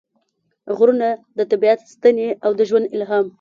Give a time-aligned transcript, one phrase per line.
[0.77, 3.25] غرونه– د طبیعت ستنې او د ژوند الهام